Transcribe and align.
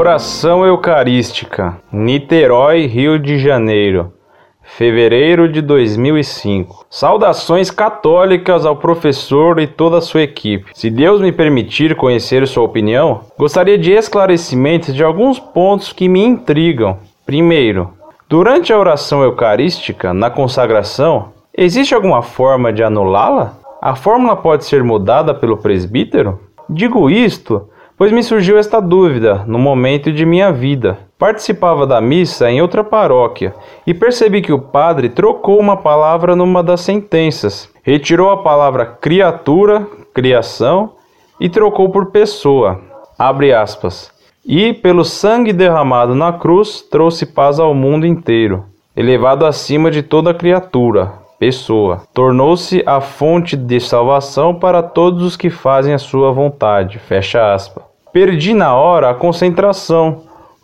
Oração 0.00 0.64
Eucarística, 0.64 1.76
Niterói, 1.92 2.86
Rio 2.86 3.18
de 3.18 3.38
Janeiro, 3.38 4.14
fevereiro 4.62 5.46
de 5.46 5.60
2005. 5.60 6.86
Saudações 6.88 7.70
católicas 7.70 8.64
ao 8.64 8.76
professor 8.76 9.60
e 9.60 9.66
toda 9.66 9.98
a 9.98 10.00
sua 10.00 10.22
equipe. 10.22 10.70
Se 10.72 10.88
Deus 10.88 11.20
me 11.20 11.30
permitir 11.30 11.94
conhecer 11.96 12.48
sua 12.48 12.64
opinião, 12.64 13.20
gostaria 13.38 13.76
de 13.76 13.92
esclarecimentos 13.92 14.94
de 14.94 15.04
alguns 15.04 15.38
pontos 15.38 15.92
que 15.92 16.08
me 16.08 16.24
intrigam. 16.24 16.96
Primeiro, 17.26 17.92
durante 18.26 18.72
a 18.72 18.78
oração 18.78 19.22
eucarística, 19.22 20.14
na 20.14 20.30
consagração, 20.30 21.34
existe 21.54 21.94
alguma 21.94 22.22
forma 22.22 22.72
de 22.72 22.82
anulá-la? 22.82 23.52
A 23.82 23.94
fórmula 23.94 24.34
pode 24.34 24.64
ser 24.64 24.82
mudada 24.82 25.34
pelo 25.34 25.58
presbítero? 25.58 26.40
Digo 26.70 27.10
isto 27.10 27.68
pois 28.00 28.12
me 28.12 28.22
surgiu 28.22 28.56
esta 28.56 28.80
dúvida 28.80 29.44
no 29.46 29.58
momento 29.58 30.10
de 30.10 30.24
minha 30.24 30.50
vida. 30.50 30.96
Participava 31.18 31.86
da 31.86 32.00
missa 32.00 32.50
em 32.50 32.62
outra 32.62 32.82
paróquia 32.82 33.54
e 33.86 33.92
percebi 33.92 34.40
que 34.40 34.54
o 34.54 34.58
padre 34.58 35.10
trocou 35.10 35.60
uma 35.60 35.76
palavra 35.76 36.34
numa 36.34 36.62
das 36.62 36.80
sentenças. 36.80 37.68
Retirou 37.82 38.30
a 38.30 38.38
palavra 38.38 38.86
criatura, 38.86 39.86
criação, 40.14 40.92
e 41.38 41.46
trocou 41.50 41.90
por 41.90 42.06
pessoa. 42.06 42.80
Abre 43.18 43.52
aspas. 43.52 44.10
E, 44.46 44.72
pelo 44.72 45.04
sangue 45.04 45.52
derramado 45.52 46.14
na 46.14 46.32
cruz, 46.32 46.80
trouxe 46.80 47.26
paz 47.26 47.60
ao 47.60 47.74
mundo 47.74 48.06
inteiro, 48.06 48.64
elevado 48.96 49.44
acima 49.44 49.90
de 49.90 50.02
toda 50.02 50.32
criatura, 50.32 51.12
pessoa. 51.38 52.00
Tornou-se 52.14 52.82
a 52.86 52.98
fonte 53.02 53.58
de 53.58 53.78
salvação 53.78 54.54
para 54.54 54.82
todos 54.82 55.22
os 55.22 55.36
que 55.36 55.50
fazem 55.50 55.92
a 55.92 55.98
sua 55.98 56.32
vontade. 56.32 56.98
Fecha 56.98 57.52
aspas. 57.52 57.89
Perdi 58.12 58.54
na 58.54 58.74
hora 58.74 59.10
a 59.10 59.14
concentração. 59.14 60.22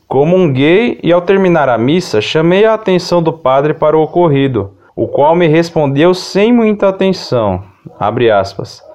Comunguei 0.08 0.98
e 1.02 1.12
ao 1.12 1.20
terminar 1.20 1.68
a 1.68 1.78
missa 1.78 2.20
chamei 2.20 2.64
a 2.64 2.74
atenção 2.74 3.22
do 3.22 3.32
padre 3.32 3.74
para 3.74 3.96
o 3.96 4.02
ocorrido, 4.02 4.72
o 4.94 5.06
qual 5.06 5.34
me 5.34 5.46
respondeu 5.46 6.12
sem 6.12 6.52
muita 6.52 6.88
atenção. 6.88 7.62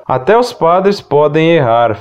Até 0.06 0.38
os 0.38 0.52
padres 0.52 1.00
podem 1.00 1.52
errar. 1.52 1.98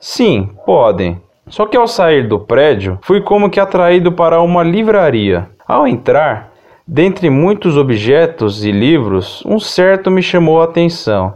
Sim, 0.00 0.50
podem. 0.64 1.20
Só 1.48 1.66
que 1.66 1.76
ao 1.76 1.86
sair 1.86 2.26
do 2.26 2.38
prédio, 2.38 2.98
fui 3.02 3.20
como 3.20 3.50
que 3.50 3.60
atraído 3.60 4.12
para 4.12 4.40
uma 4.40 4.62
livraria. 4.62 5.50
Ao 5.68 5.86
entrar, 5.86 6.52
dentre 6.86 7.28
muitos 7.28 7.76
objetos 7.76 8.64
e 8.64 8.72
livros, 8.72 9.42
um 9.44 9.60
certo 9.60 10.10
me 10.10 10.22
chamou 10.22 10.60
a 10.60 10.64
atenção. 10.64 11.34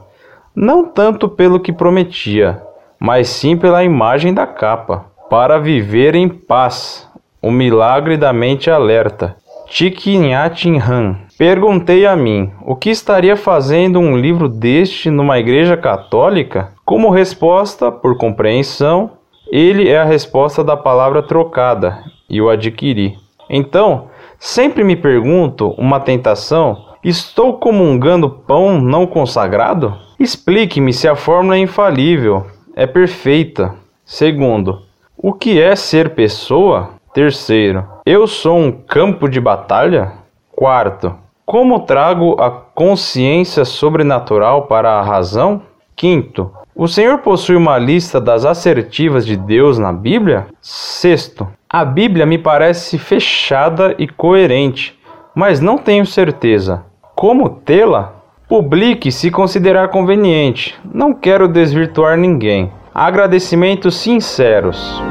Não 0.55 0.85
tanto 0.85 1.29
pelo 1.29 1.61
que 1.61 1.73
prometia, 1.73 2.63
mas 3.07 3.29
sim 3.29 3.57
pela 3.57 3.85
imagem 3.85 4.35
da 4.35 4.49
capa. 4.49 5.05
Para 5.31 5.61
viver 5.61 6.17
em 6.17 6.29
paz, 6.29 7.09
o 7.41 7.53
milagre 7.53 8.17
da 8.17 8.33
mente 8.33 8.69
alerta. 8.69 9.37
Tikinhatin 9.69 10.81
Han. 10.81 11.17
Perguntei 11.39 12.05
a 12.05 12.17
mim, 12.17 12.51
o 12.65 12.75
que 12.75 12.91
estaria 12.91 13.37
fazendo 13.37 14.01
um 14.01 14.17
livro 14.17 14.49
deste 14.49 15.09
numa 15.09 15.39
igreja 15.39 15.77
católica? 15.77 16.73
Como 16.85 17.09
resposta, 17.09 17.93
por 17.93 18.17
compreensão, 18.17 19.13
ele 19.53 19.89
é 19.89 19.99
a 19.99 20.05
resposta 20.05 20.65
da 20.65 20.77
palavra 20.77 21.23
trocada 21.23 22.01
e 22.29 22.43
o 22.43 22.51
adquiri. 22.51 23.15
Então, 23.49 24.09
sempre 24.37 24.83
me 24.83 24.97
pergunto, 24.97 25.69
uma 25.79 26.01
tentação, 26.01 26.77
estou 27.05 27.55
comungando 27.55 28.29
pão 28.29 28.81
não 28.81 29.07
consagrado? 29.07 29.97
Explique-me 30.19 30.93
se 30.93 31.07
a 31.07 31.15
fórmula 31.15 31.55
é 31.55 31.61
infalível, 31.61 32.47
é 32.77 32.87
perfeita. 32.87 33.75
Segundo, 34.05 34.83
o 35.17 35.33
que 35.33 35.61
é 35.61 35.75
ser 35.75 36.11
pessoa? 36.11 36.91
Terceiro, 37.15 37.83
eu 38.05 38.27
sou 38.27 38.59
um 38.59 38.71
campo 38.71 39.27
de 39.27 39.41
batalha? 39.41 40.13
Quarto, 40.53 41.15
como 41.47 41.81
trago 41.81 42.39
a 42.39 42.51
consciência 42.51 43.65
sobrenatural 43.65 44.67
para 44.67 44.93
a 44.93 45.03
razão? 45.03 45.63
Quinto, 45.97 46.53
o 46.75 46.87
Senhor 46.87 47.19
possui 47.19 47.57
uma 47.57 47.79
lista 47.79 48.21
das 48.21 48.45
assertivas 48.45 49.25
de 49.25 49.35
Deus 49.35 49.79
na 49.79 49.91
Bíblia? 49.95 50.47
Sexto, 50.61 51.49
a 51.71 51.83
Bíblia 51.83 52.27
me 52.27 52.37
parece 52.37 52.99
fechada 52.99 53.95
e 53.99 54.07
coerente, 54.07 54.99
mas 55.35 55.59
não 55.59 55.79
tenho 55.79 56.05
certeza. 56.05 56.85
Como 57.15 57.49
tê-la? 57.49 58.16
Publique 58.49 59.11
se 59.11 59.29
considerar 59.29 59.89
conveniente. 59.89 60.77
Não 60.95 61.13
quero 61.13 61.49
desvirtuar 61.49 62.17
ninguém. 62.17 62.71
Agradecimentos 62.95 63.97
sinceros. 63.97 65.03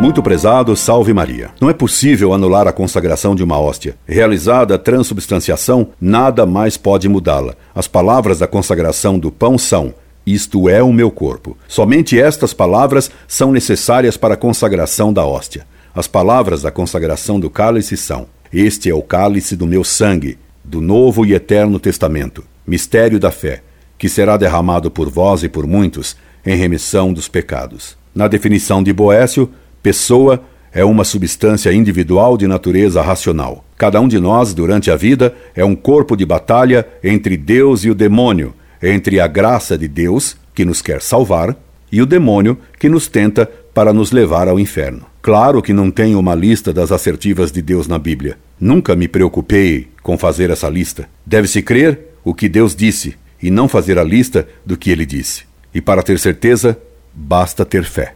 Muito 0.00 0.22
prezado, 0.22 0.76
salve 0.76 1.12
Maria. 1.12 1.50
Não 1.60 1.68
é 1.68 1.72
possível 1.72 2.32
anular 2.32 2.68
a 2.68 2.72
consagração 2.72 3.34
de 3.34 3.42
uma 3.42 3.58
hóstia. 3.58 3.96
Realizada 4.06 4.76
a 4.76 4.78
transubstanciação, 4.78 5.88
nada 6.00 6.46
mais 6.46 6.76
pode 6.76 7.08
mudá-la. 7.08 7.54
As 7.74 7.88
palavras 7.88 8.38
da 8.38 8.46
consagração 8.46 9.18
do 9.18 9.32
pão 9.32 9.58
são: 9.58 9.92
Isto 10.24 10.68
é 10.68 10.84
o 10.84 10.92
meu 10.92 11.10
corpo. 11.10 11.58
Somente 11.66 12.20
estas 12.20 12.54
palavras 12.54 13.10
são 13.26 13.50
necessárias 13.50 14.16
para 14.16 14.34
a 14.34 14.36
consagração 14.36 15.12
da 15.12 15.26
hóstia. 15.26 15.66
As 15.92 16.06
palavras 16.06 16.62
da 16.62 16.70
consagração 16.70 17.40
do 17.40 17.50
cálice 17.50 17.96
são: 17.96 18.28
este 18.54 18.88
é 18.88 18.94
o 18.94 19.02
cálice 19.02 19.56
do 19.56 19.66
meu 19.66 19.82
sangue, 19.82 20.38
do 20.62 20.80
novo 20.80 21.26
e 21.26 21.34
eterno 21.34 21.80
testamento, 21.80 22.44
mistério 22.64 23.18
da 23.18 23.32
fé, 23.32 23.62
que 23.98 24.08
será 24.08 24.36
derramado 24.36 24.92
por 24.92 25.10
vós 25.10 25.42
e 25.42 25.48
por 25.48 25.66
muitos 25.66 26.16
em 26.46 26.56
remissão 26.56 27.12
dos 27.12 27.26
pecados. 27.26 27.96
Na 28.14 28.28
definição 28.28 28.80
de 28.80 28.92
Boécio, 28.92 29.50
pessoa 29.82 30.40
é 30.72 30.84
uma 30.84 31.02
substância 31.02 31.72
individual 31.72 32.36
de 32.36 32.46
natureza 32.46 33.02
racional. 33.02 33.64
Cada 33.76 34.00
um 34.00 34.06
de 34.06 34.20
nós, 34.20 34.54
durante 34.54 34.88
a 34.88 34.96
vida, 34.96 35.34
é 35.54 35.64
um 35.64 35.74
corpo 35.74 36.16
de 36.16 36.24
batalha 36.24 36.86
entre 37.02 37.36
Deus 37.36 37.84
e 37.84 37.90
o 37.90 37.94
demônio, 37.94 38.54
entre 38.80 39.18
a 39.18 39.26
graça 39.26 39.76
de 39.76 39.88
Deus, 39.88 40.36
que 40.54 40.64
nos 40.64 40.80
quer 40.80 41.02
salvar, 41.02 41.56
e 41.90 42.00
o 42.00 42.06
demônio, 42.06 42.56
que 42.78 42.88
nos 42.88 43.08
tenta 43.08 43.50
para 43.74 43.92
nos 43.92 44.12
levar 44.12 44.48
ao 44.48 44.58
inferno. 44.58 45.04
Claro 45.20 45.60
que 45.60 45.72
não 45.72 45.90
tenho 45.90 46.18
uma 46.18 46.34
lista 46.34 46.72
das 46.72 46.92
assertivas 46.92 47.50
de 47.50 47.60
Deus 47.60 47.88
na 47.88 47.98
Bíblia. 47.98 48.38
Nunca 48.60 48.94
me 48.94 49.08
preocupei 49.08 49.88
com 50.02 50.16
fazer 50.16 50.50
essa 50.50 50.68
lista. 50.68 51.08
Deve-se 51.26 51.60
crer 51.60 52.14
o 52.22 52.32
que 52.32 52.48
Deus 52.48 52.76
disse 52.76 53.16
e 53.42 53.50
não 53.50 53.68
fazer 53.68 53.98
a 53.98 54.04
lista 54.04 54.46
do 54.64 54.76
que 54.76 54.90
ele 54.90 55.04
disse. 55.04 55.42
E 55.74 55.80
para 55.80 56.02
ter 56.02 56.18
certeza, 56.18 56.78
basta 57.12 57.64
ter 57.64 57.84
fé. 57.84 58.14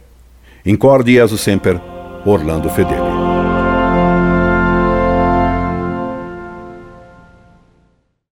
Incorde 0.65 1.13
Jesus 1.13 1.41
Semper, 1.41 1.79
Orlando 2.25 2.69
Fedeli. 2.69 3.18